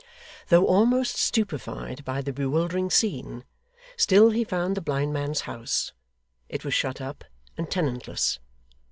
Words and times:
Though 0.47 0.65
almost 0.65 1.17
stupefied 1.17 2.03
by 2.03 2.23
the 2.23 2.33
bewildering 2.33 2.89
scene, 2.89 3.43
still 3.95 4.31
he 4.31 4.43
found 4.43 4.75
the 4.75 4.81
blind 4.81 5.13
man's 5.13 5.41
house. 5.41 5.93
It 6.49 6.65
was 6.65 6.73
shut 6.73 6.99
up 6.99 7.23
and 7.55 7.69
tenantless. 7.69 8.39